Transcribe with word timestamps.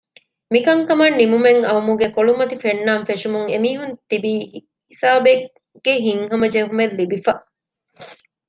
މިކަންކަމަށް 0.53 1.17
ނިމުމެއް 1.19 1.61
އައުމުގެ 1.67 2.07
ކޮޅުމަތި 2.15 2.55
ފެންނާން 2.63 3.05
ފެށުމުން 3.09 3.47
އެމީހުން 3.53 3.95
ތިބީ 4.09 4.33
ހިސާބެއްގެ 4.89 5.93
ހިތްހަމަ 6.05 6.45
ޖެހުމެއް 6.53 6.95
ލިބިފަ 6.99 7.33